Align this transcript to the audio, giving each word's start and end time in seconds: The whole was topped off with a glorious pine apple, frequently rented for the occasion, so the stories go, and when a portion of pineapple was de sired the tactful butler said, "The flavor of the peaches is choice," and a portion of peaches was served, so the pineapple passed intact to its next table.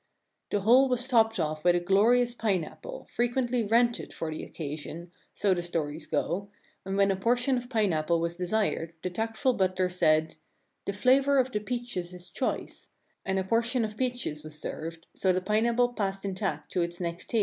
The 0.49 0.61
whole 0.61 0.89
was 0.89 1.07
topped 1.07 1.39
off 1.39 1.63
with 1.63 1.75
a 1.75 1.79
glorious 1.79 2.33
pine 2.33 2.63
apple, 2.63 3.05
frequently 3.13 3.63
rented 3.63 4.11
for 4.15 4.31
the 4.31 4.41
occasion, 4.43 5.11
so 5.31 5.53
the 5.53 5.61
stories 5.61 6.07
go, 6.07 6.49
and 6.83 6.97
when 6.97 7.11
a 7.11 7.15
portion 7.15 7.55
of 7.55 7.69
pineapple 7.69 8.19
was 8.19 8.35
de 8.35 8.47
sired 8.47 8.93
the 9.03 9.11
tactful 9.11 9.53
butler 9.53 9.89
said, 9.89 10.37
"The 10.85 10.93
flavor 10.93 11.37
of 11.37 11.51
the 11.51 11.59
peaches 11.59 12.13
is 12.13 12.31
choice," 12.31 12.89
and 13.23 13.37
a 13.37 13.43
portion 13.43 13.85
of 13.85 13.95
peaches 13.95 14.41
was 14.41 14.59
served, 14.59 15.05
so 15.13 15.31
the 15.31 15.39
pineapple 15.39 15.93
passed 15.93 16.25
intact 16.25 16.71
to 16.71 16.81
its 16.81 16.99
next 16.99 17.29
table. 17.29 17.39